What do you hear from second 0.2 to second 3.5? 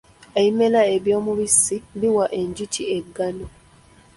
Ebimera eby'omubissi biwa enjuki engaano.